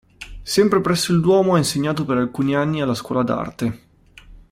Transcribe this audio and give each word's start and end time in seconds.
Sempre 0.41 0.81
presso 0.81 1.13
il 1.13 1.21
Duomo 1.21 1.53
ha 1.53 1.59
insegnato 1.59 2.05
per 2.05 2.17
alcuni 2.17 2.55
anni 2.55 2.81
alla 2.81 2.95
Scuola 2.95 3.21
d'Arte. 3.21 3.81